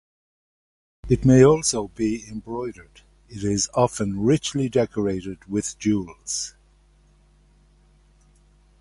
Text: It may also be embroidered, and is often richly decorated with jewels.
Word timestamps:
It 1.09 1.25
may 1.25 1.45
also 1.45 1.87
be 1.89 2.25
embroidered, 2.27 3.01
and 3.29 3.43
is 3.43 3.69
often 3.75 4.19
richly 4.21 4.67
decorated 4.67 5.45
with 5.45 5.77
jewels. 5.77 6.55